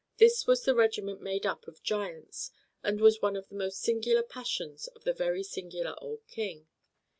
This 0.17 0.47
was 0.47 0.63
the 0.65 0.73
regiment 0.73 1.21
made 1.21 1.45
up 1.45 1.67
of 1.67 1.83
giants, 1.83 2.49
and 2.81 2.99
was 2.99 3.21
one 3.21 3.35
of 3.35 3.49
the 3.49 3.53
most 3.55 3.79
singular 3.81 4.23
passions 4.23 4.87
of 4.87 5.03
the 5.03 5.13
very 5.13 5.43
singular 5.43 5.93
old 6.01 6.25
King. 6.25 6.65